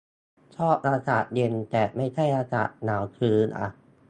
[0.55, 3.67] ชอบอากาศเย็น แต่ไม่ใช่อากาศหนาวชื้นอะ